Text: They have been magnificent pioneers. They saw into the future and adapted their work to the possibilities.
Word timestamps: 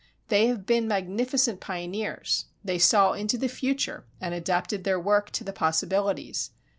They 0.29 0.47
have 0.47 0.65
been 0.65 0.87
magnificent 0.87 1.59
pioneers. 1.59 2.45
They 2.63 2.79
saw 2.79 3.13
into 3.13 3.37
the 3.37 3.47
future 3.47 4.07
and 4.19 4.33
adapted 4.33 4.83
their 4.83 4.99
work 4.99 5.29
to 5.33 5.43
the 5.43 5.53
possibilities. 5.53 6.49